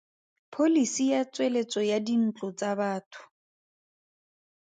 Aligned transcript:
Pholisi 0.53 1.05
ya 1.11 1.21
Tsweletso 1.31 1.79
ya 1.89 1.99
Dintlo 2.05 2.47
tsa 2.57 2.71
Batho. 2.79 3.21